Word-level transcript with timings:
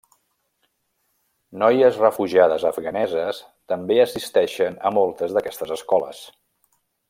Noies 1.63 1.99
refugiades 2.05 2.65
afganeses 2.71 3.43
també 3.75 3.99
assisteixen 4.07 4.81
a 4.91 4.95
moltes 4.99 5.37
d'aquestes 5.37 5.79
escoles. 5.81 6.25